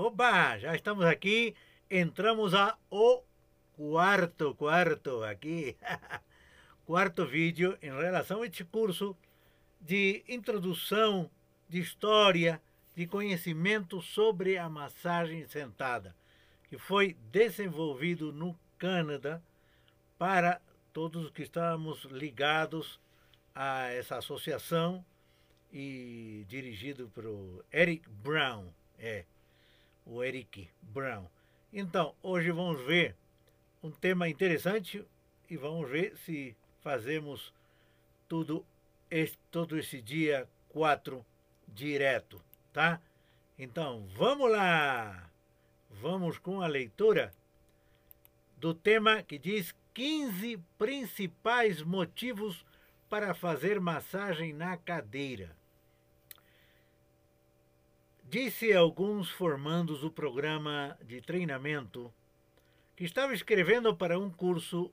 [0.00, 1.56] Oba, já estamos aqui,
[1.90, 3.20] entramos a o
[3.72, 5.76] quarto, quarto aqui,
[6.86, 9.16] quarto vídeo em relação a este curso
[9.80, 11.28] de introdução,
[11.68, 12.62] de história,
[12.94, 16.14] de conhecimento sobre a massagem sentada,
[16.68, 19.42] que foi desenvolvido no Canadá
[20.16, 20.62] para
[20.92, 23.00] todos que estamos ligados
[23.52, 25.04] a essa associação
[25.72, 29.24] e dirigido pelo Eric Brown, é,
[30.08, 31.26] o Eric Brown.
[31.72, 33.14] Então, hoje vamos ver
[33.82, 35.04] um tema interessante
[35.48, 37.52] e vamos ver se fazemos
[38.26, 38.64] tudo
[39.10, 41.24] esse, todo esse dia 4
[41.68, 43.00] direto, tá?
[43.58, 45.30] Então, vamos lá!
[45.90, 47.32] Vamos com a leitura
[48.56, 52.64] do tema que diz 15 principais motivos
[53.08, 55.57] para fazer massagem na cadeira.
[58.30, 62.12] Disse a alguns formandos do programa de treinamento
[62.94, 64.92] que estava escrevendo para um curso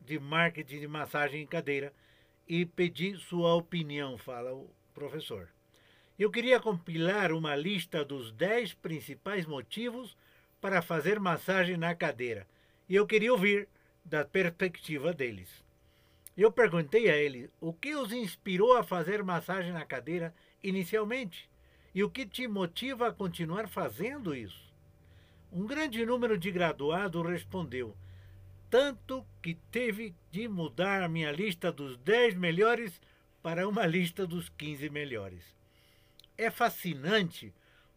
[0.00, 1.92] de marketing de massagem em cadeira
[2.48, 5.50] e pedi sua opinião, fala o professor.
[6.18, 10.16] Eu queria compilar uma lista dos 10 principais motivos
[10.58, 12.46] para fazer massagem na cadeira
[12.88, 13.68] e eu queria ouvir
[14.02, 15.50] da perspectiva deles.
[16.34, 21.49] Eu perguntei a ele o que os inspirou a fazer massagem na cadeira inicialmente
[21.94, 24.70] e o que te motiva a continuar fazendo isso?
[25.52, 27.96] Um grande número de graduados respondeu,
[28.68, 33.00] tanto que teve de mudar a minha lista dos 10 melhores
[33.42, 35.56] para uma lista dos 15 melhores.
[36.38, 37.52] É fascinante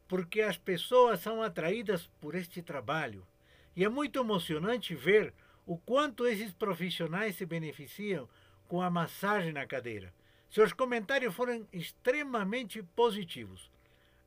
[0.07, 3.25] porque as pessoas são atraídas por este trabalho
[3.75, 5.33] e é muito emocionante ver
[5.65, 8.27] o quanto esses profissionais se beneficiam
[8.67, 10.13] com a massagem na cadeira.
[10.49, 13.71] Seus comentários foram extremamente positivos.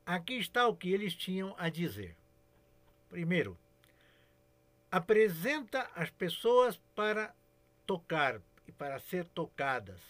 [0.06, 2.14] Aqui está o que eles tinham a dizer.
[3.08, 3.58] Primeiro,
[4.88, 7.34] apresenta as pessoas para
[7.84, 10.00] tocar e para ser tocadas.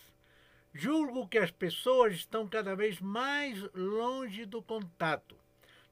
[0.75, 5.35] Julgo que as pessoas estão cada vez mais longe do contato.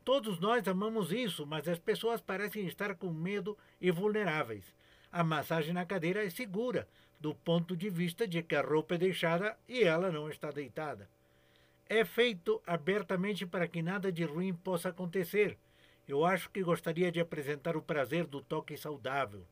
[0.04, 4.66] Todos nós amamos isso, mas as pessoas parecem estar com medo e vulneráveis.
[5.10, 6.86] A massagem na cadeira é segura,
[7.18, 11.08] do ponto de vista de que a roupa é deixada e ela não está deitada
[11.88, 15.58] é feito abertamente para que nada de ruim possa acontecer.
[16.06, 19.46] Eu acho que gostaria de apresentar o prazer do toque saudável,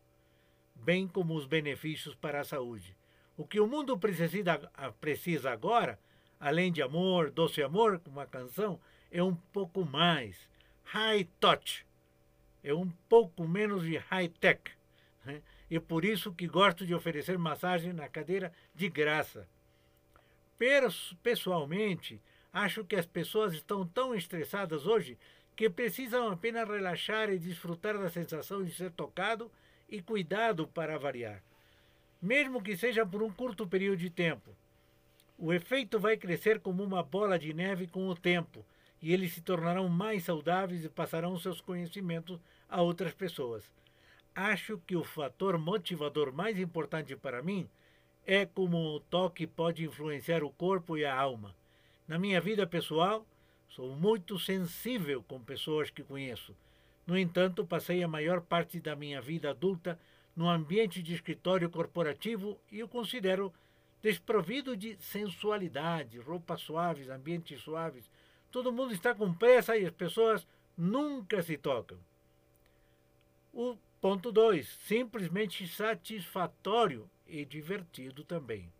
[0.74, 2.96] bem como os benefícios para a saúde.
[3.36, 4.58] O que o mundo precisa,
[5.00, 5.98] precisa agora,
[6.38, 8.78] além de amor, doce amor, uma canção,
[9.10, 10.48] é um pouco mais.
[10.84, 11.86] High touch.
[12.62, 14.70] É um pouco menos de high tech.
[15.24, 15.42] Né?
[15.70, 19.48] E por isso que gosto de oferecer massagem na cadeira de graça.
[21.24, 22.20] Pessoalmente,
[22.52, 25.18] acho que as pessoas estão tão estressadas hoje
[25.56, 29.50] que precisam apenas relaxar e desfrutar da sensação de ser tocado
[29.88, 31.42] e cuidado para variar.
[32.20, 34.50] Mesmo que seja por um curto período de tempo.
[35.36, 38.64] O efeito vai crescer como uma bola de neve com o tempo,
[39.00, 43.68] e eles se tornarão mais saudáveis e passarão seus conhecimentos a outras pessoas.
[44.32, 47.68] Acho que o fator motivador mais importante para mim
[48.26, 51.54] é como o toque pode influenciar o corpo e a alma.
[52.06, 53.26] Na minha vida pessoal,
[53.68, 56.54] sou muito sensível com pessoas que conheço.
[57.06, 59.98] No entanto, passei a maior parte da minha vida adulta
[60.36, 63.52] no ambiente de escritório corporativo e o considero
[64.00, 68.10] desprovido de sensualidade, roupas suaves, ambientes suaves.
[68.50, 70.46] Todo mundo está com pressa e as pessoas
[70.76, 71.98] nunca se tocam.
[73.52, 78.70] O ponto 2, simplesmente satisfatório e divertido também.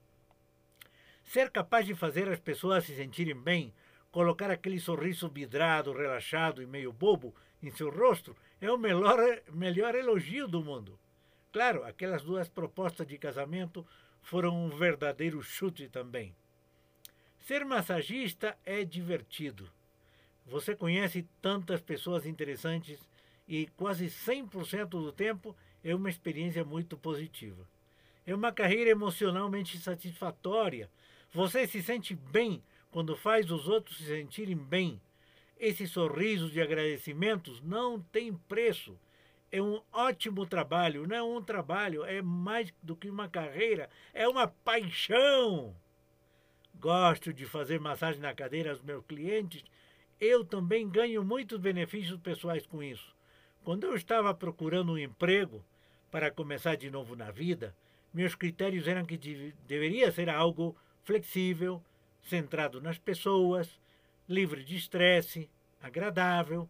[1.25, 3.73] Ser capaz de fazer as pessoas se sentirem bem,
[4.11, 9.19] colocar aquele sorriso vidrado, relaxado e meio bobo em seu rosto é o melhor,
[9.51, 10.99] melhor elogio do mundo.
[11.51, 13.87] Claro, aquelas duas propostas de casamento
[14.21, 16.35] foram um verdadeiro chute também.
[17.41, 19.71] Ser massagista é divertido.
[20.47, 23.01] Você conhece tantas pessoas interessantes
[23.49, 27.67] e quase 100% do tempo é uma experiência muito positiva.
[28.27, 30.91] É uma carreira emocionalmente satisfatória.
[31.33, 35.01] Você se sente bem quando faz os outros se sentirem bem.
[35.59, 38.99] Esse sorriso de agradecimentos não tem preço.
[39.51, 44.27] É um ótimo trabalho, não é um trabalho, é mais do que uma carreira, é
[44.27, 45.75] uma paixão.
[46.75, 49.65] Gosto de fazer massagem na cadeira aos meus clientes.
[50.21, 53.15] Eu também ganho muitos benefícios pessoais com isso.
[53.63, 55.65] Quando eu estava procurando um emprego
[56.11, 57.75] para começar de novo na vida,
[58.13, 59.17] meus critérios eram que
[59.67, 61.83] deveria ser algo flexível,
[62.23, 63.81] centrado nas pessoas,
[64.29, 65.51] livre de estresse,
[65.81, 66.69] agradável.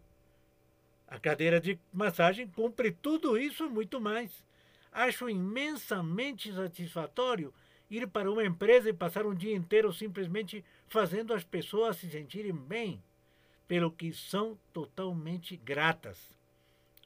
[1.06, 4.44] A cadeira de massagem cumpre tudo isso e muito mais.
[4.90, 7.52] Acho imensamente satisfatório
[7.90, 12.54] ir para uma empresa e passar um dia inteiro simplesmente fazendo as pessoas se sentirem
[12.54, 13.02] bem,
[13.68, 16.18] pelo que são totalmente gratas.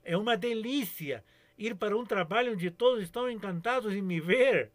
[0.04, 1.24] É uma delícia
[1.58, 4.70] ir para um trabalho onde todos estão encantados em me ver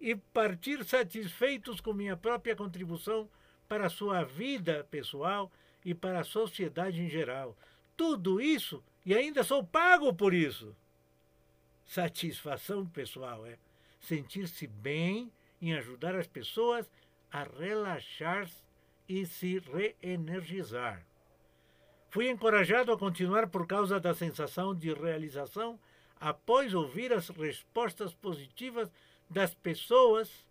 [0.00, 3.28] e partir satisfeitos com minha própria contribuição
[3.68, 5.50] para a sua vida pessoal
[5.84, 7.56] e para a sociedade em geral.
[7.96, 10.76] Tudo isso e ainda sou pago por isso.
[11.86, 13.58] Satisfação pessoal é
[13.98, 16.90] sentir-se bem em ajudar as pessoas
[17.32, 18.48] a relaxar
[19.08, 21.04] e se reenergizar.
[22.08, 25.78] Fui encorajado a continuar por causa da sensação de realização
[26.20, 28.92] após ouvir as respostas positivas
[29.28, 30.46] das pessoas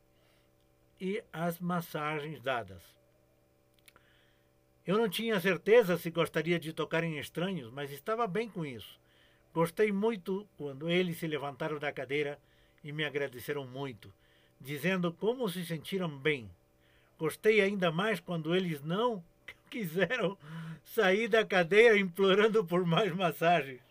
[0.99, 2.81] e as massagens dadas.
[4.85, 8.99] Eu não tinha certeza se gostaria de tocar em estranhos, mas estava bem com isso.
[9.53, 12.39] Gostei muito quando eles se levantaram da cadeira
[12.83, 14.11] e me agradeceram muito,
[14.59, 16.49] dizendo como se sentiram bem.
[17.19, 19.23] Gostei ainda mais quando eles não
[19.69, 20.37] quiseram
[20.83, 23.81] sair da cadeira implorando por mais massagens.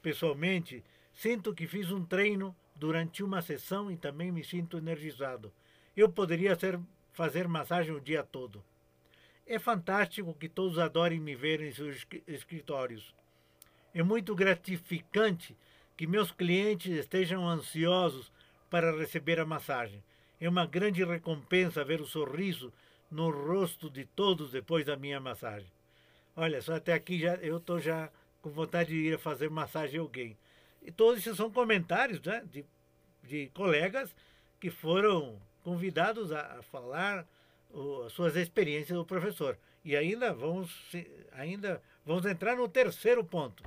[0.00, 0.82] Pessoalmente,
[1.20, 5.52] sinto que fiz um treino durante uma sessão e também me sinto energizado.
[5.94, 6.80] Eu poderia ser,
[7.12, 8.64] fazer massagem o dia todo.
[9.46, 13.14] É fantástico que todos adorem me ver em seus escritórios.
[13.92, 15.54] É muito gratificante
[15.94, 18.32] que meus clientes estejam ansiosos
[18.70, 20.02] para receber a massagem.
[20.40, 22.72] É uma grande recompensa ver o sorriso
[23.10, 25.70] no rosto de todos depois da minha massagem.
[26.34, 30.02] Olha, só até aqui já eu estou já com vontade de ir fazer massagem a
[30.02, 30.34] alguém.
[30.82, 32.64] E todos esses são comentários né, de,
[33.22, 34.14] de colegas
[34.58, 37.26] que foram convidados a, a falar
[37.70, 39.58] o, as suas experiências do professor.
[39.84, 40.70] E ainda vamos,
[41.32, 43.62] ainda vamos entrar no terceiro ponto.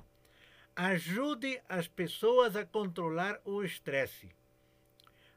[0.76, 4.30] Ajude as pessoas a controlar o estresse.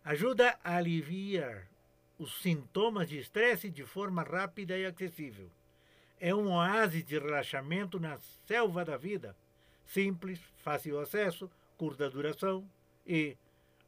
[0.04, 1.66] Ajuda a aliviar
[2.18, 5.50] os sintomas de estresse de forma rápida e acessível.
[6.18, 9.36] É um oásis de relaxamento na selva da vida.
[9.84, 12.68] Simples, fácil acesso, curta duração
[13.06, 13.36] e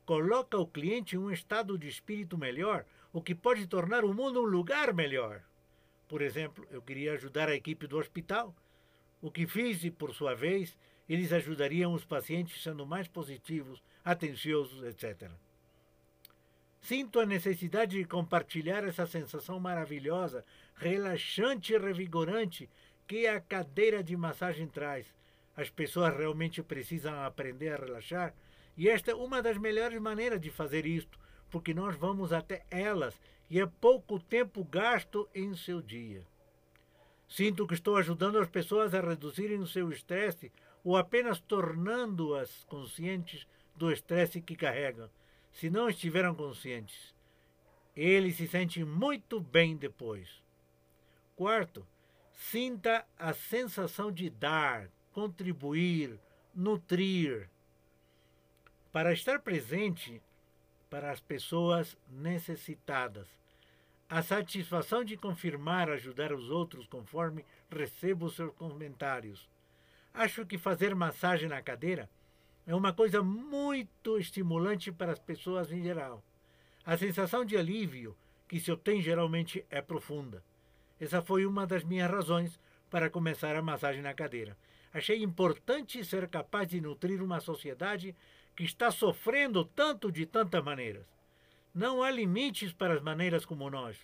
[0.05, 4.41] coloca o cliente em um estado de espírito melhor, o que pode tornar o mundo
[4.41, 5.43] um lugar melhor.
[6.09, 8.55] Por exemplo, eu queria ajudar a equipe do hospital,
[9.21, 10.77] o que fiz e, por sua vez,
[11.09, 15.31] eles ajudariam os pacientes sendo mais positivos, atenciosos, etc.
[16.81, 20.45] Sinto a necessidade de compartilhar essa sensação maravilhosa,
[20.77, 22.71] relaxante e revigorante
[23.07, 25.13] que a cadeira de massagem traz,
[25.59, 28.33] as pessoas realmente precisam aprender a relaxar
[28.77, 31.19] e esta é uma das melhores maneiras de fazer isto,
[31.51, 33.21] porque nós vamos até elas
[33.51, 36.25] e é pouco tempo gasto em seu dia.
[37.29, 40.53] Sinto que estou ajudando as pessoas a reduzirem o seu estresse
[40.85, 43.45] ou apenas tornando-as conscientes
[43.75, 45.11] do estresse que carregam,
[45.51, 47.13] se não estiveram conscientes.
[47.97, 50.41] Eles se sentem muito bem depois.
[51.35, 51.85] Quarto,
[52.33, 56.17] sinta a sensação de dar, contribuir,
[56.55, 57.51] nutrir,
[58.93, 60.23] para estar presente
[60.89, 63.27] para as pessoas necessitadas.
[64.09, 69.49] A satisfação de confirmar ajudar os outros conforme recebo os seus comentários.
[70.15, 72.09] Acho que fazer massagem na cadeira
[72.65, 76.23] é uma coisa muito estimulante para as pessoas em geral.
[76.87, 78.17] A sensação de alívio
[78.47, 80.45] que se obtém geralmente é profunda.
[81.01, 84.57] Essa foi uma das minhas razões para começar a massagem na cadeira
[84.93, 88.15] achei importante ser capaz de nutrir uma sociedade
[88.57, 91.07] que está sofrendo tanto de tantas maneiras.
[91.75, 93.97] Não há limites para as maneiras como nós,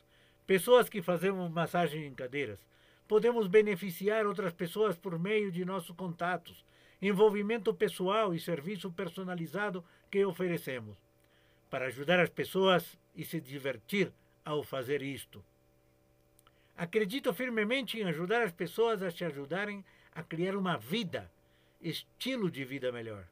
[0.46, 2.60] pessoas que fazemos massagem em cadeiras.
[3.08, 6.64] Podemos beneficiar outras pessoas por meio de nossos contatos,
[7.02, 10.96] envolvimento pessoal e serviço personalizado que oferecemos,
[11.68, 14.12] para ajudar as pessoas e se divertir
[14.44, 15.44] ao fazer isto.
[16.76, 19.84] Acredito firmemente em ajudar as pessoas a se ajudarem
[20.14, 21.30] a criar uma vida,
[21.80, 23.26] estilo de vida melhor.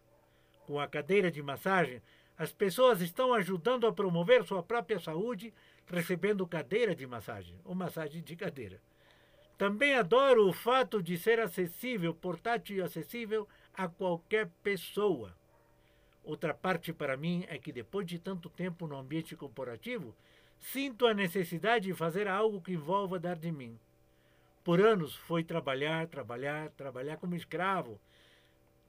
[0.67, 2.03] Com a cadeira de massagem,
[2.37, 5.55] as pessoas estão ajudando a promover sua própria saúde
[5.87, 8.81] recebendo cadeira de massagem, ou massagem de cadeira.
[9.59, 15.37] Também adoro o fato de ser acessível, portátil e acessível a qualquer pessoa.
[16.25, 20.15] Outra parte para mim é que depois de tanto tempo no ambiente corporativo,
[20.59, 23.79] sinto a necessidade de fazer algo que envolva dar de mim
[24.65, 28.01] por anos foi trabalhar, trabalhar, trabalhar como escravo,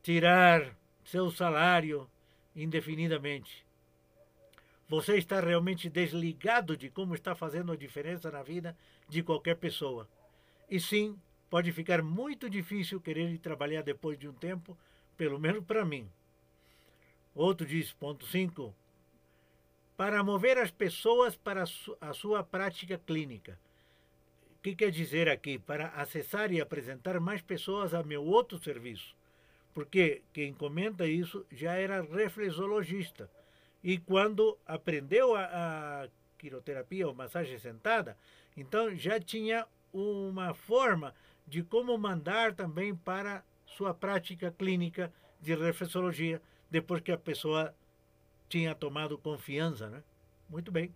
[0.02, 2.10] tirar seu salário
[2.56, 3.66] indefinidamente.
[4.88, 8.78] Você está realmente desligado de como está fazendo a diferença na vida
[9.10, 10.08] de qualquer pessoa.
[10.70, 11.18] E sim,
[11.50, 14.78] pode ficar muito difícil querer trabalhar depois de um tempo,
[15.18, 16.08] pelo menos para mim.
[17.34, 18.74] Outro diz, ponto 5,
[19.98, 21.64] para mover as pessoas para
[22.02, 23.58] a sua prática clínica.
[24.64, 25.60] Que quer dizer aqui?
[25.60, 29.14] Para acessar e apresentar mais pessoas a meu outro serviço.
[29.74, 33.30] Porque quem comenta isso já era reflexologista.
[33.84, 35.44] E quando aprendeu a,
[36.04, 38.18] a quiroterapia ou massagem sentada,
[38.56, 41.14] então já tinha uma forma
[41.46, 46.42] de como mandar também para sua prática clínica de reflexologia,
[46.72, 47.76] depois que a pessoa
[48.48, 50.02] tinha tomado confiança, né?
[50.50, 50.90] Muito bem.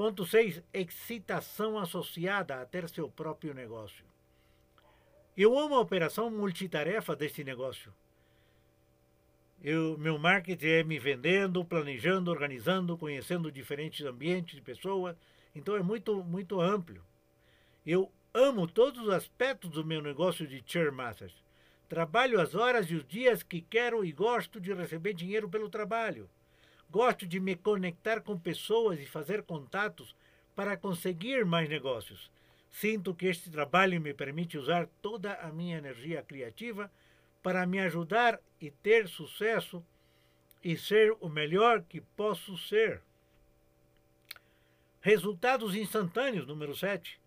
[0.00, 4.02] Ponto 6, excitação associada a ter seu próprio negócio.
[5.36, 7.92] Eu amo a operação multitarefa deste negócio.
[9.62, 15.14] Eu, meu marketing é me vendendo, planejando, organizando, conhecendo diferentes ambientes e pessoas.
[15.54, 17.04] Então é muito, muito amplo.
[17.84, 21.34] Eu amo todos os aspectos do meu negócio de Chairmasters.
[21.90, 26.26] Trabalho as horas e os dias que quero e gosto de receber dinheiro pelo trabalho.
[26.90, 30.14] Gosto de me conectar com pessoas e fazer contatos
[30.56, 32.30] para conseguir mais negócios.
[32.70, 36.90] Sinto que este trabalho me permite usar toda a minha energia criativa
[37.42, 39.84] para me ajudar e ter sucesso
[40.62, 43.00] e ser o melhor que posso ser.
[45.00, 47.20] Resultados instantâneos, número 7.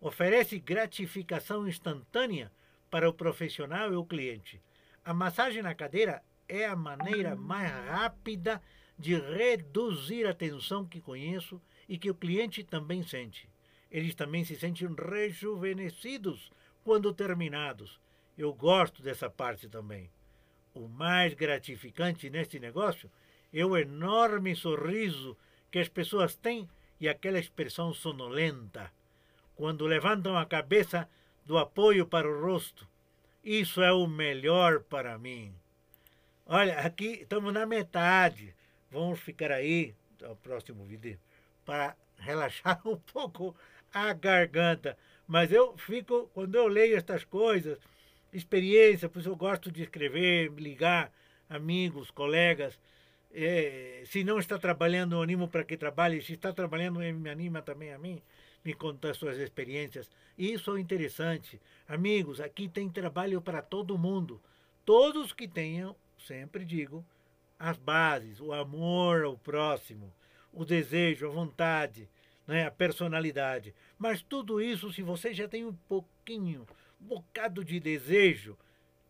[0.00, 2.52] Oferece gratificação instantânea
[2.90, 4.60] para o profissional e o cliente.
[5.04, 8.62] A massagem na cadeira é a maneira mais rápida
[8.98, 13.48] de reduzir a tensão que conheço e que o cliente também sente.
[13.90, 16.50] Eles também se sentem rejuvenescidos
[16.82, 18.00] quando terminados.
[18.36, 20.10] Eu gosto dessa parte também.
[20.74, 23.10] O mais gratificante neste negócio
[23.52, 25.36] é o enorme sorriso
[25.70, 26.68] que as pessoas têm
[27.00, 28.92] e aquela expressão sonolenta
[29.54, 31.08] quando levantam a cabeça
[31.44, 32.86] do apoio para o rosto.
[33.42, 35.54] Isso é o melhor para mim.
[36.44, 38.54] Olha, aqui estamos na metade.
[38.90, 41.18] Vamos ficar aí no próximo vídeo
[41.64, 43.54] para relaxar um pouco
[43.92, 44.96] a garganta.
[45.26, 47.78] Mas eu fico, quando eu leio estas coisas,
[48.32, 51.12] experiência, pois eu gosto de escrever, ligar
[51.48, 52.78] amigos, colegas.
[53.32, 56.22] É, se não está trabalhando, animo para que trabalhe.
[56.22, 58.22] Se está trabalhando, me anima também a mim,
[58.64, 60.10] me contar suas experiências.
[60.38, 61.60] Isso é interessante.
[61.88, 64.40] Amigos, aqui tem trabalho para todo mundo.
[64.84, 67.04] Todos que tenham, sempre digo,
[67.58, 70.12] as bases, o amor ao próximo,
[70.52, 72.08] o desejo, a vontade,
[72.46, 73.74] né, a personalidade.
[73.98, 76.66] Mas tudo isso, se você já tem um pouquinho,
[77.00, 78.56] um bocado de desejo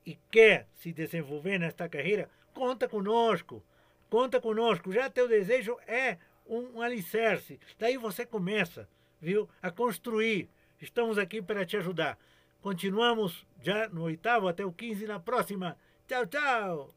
[0.04, 3.62] e quer se desenvolver nesta carreira, conta conosco.
[4.08, 4.92] Conta conosco.
[4.92, 7.58] Já teu desejo é um, um alicerce.
[7.78, 8.88] Daí você começa,
[9.20, 10.48] viu, a construir.
[10.80, 12.18] Estamos aqui para te ajudar.
[12.60, 15.76] Continuamos já no oitavo até o 15 na próxima.
[16.06, 16.94] Tchau, tchau!